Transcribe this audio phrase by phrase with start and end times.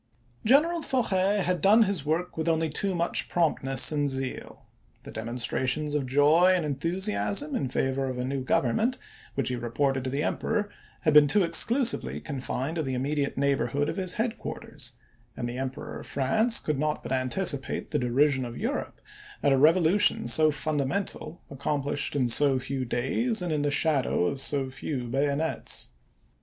[0.43, 4.65] General Forey had done his work with only too much promptness and zeal.
[5.03, 8.97] The demonstrations of joy and enthusiasm in favor of a new govern ment
[9.35, 13.53] which he reported to the Emperor had been too exclusively confined to the immediate neigh
[13.55, 14.93] borhood of his headquarters,
[15.37, 19.01] and the Emperor of France could not but anticipate the derision of Europe
[19.43, 24.25] at a revolution so fundamental accom plished in so few days and in the shadow
[24.25, 25.89] of so few bayonets.